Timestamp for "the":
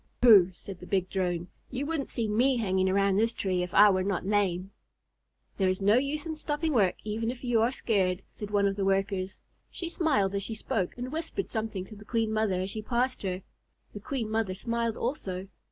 0.79-0.87, 8.77-8.83, 11.95-12.03, 13.93-13.99